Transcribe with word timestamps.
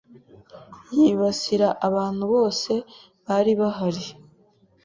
yibasira 0.97 1.67
abantu 1.87 2.23
bose 2.33 2.71
bari 3.25 3.53
bahari 3.59 4.05